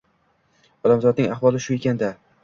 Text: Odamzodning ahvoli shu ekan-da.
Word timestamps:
Odamzodning 0.87 1.27
ahvoli 1.35 1.61
shu 1.67 1.75
ekan-da. 1.77 2.09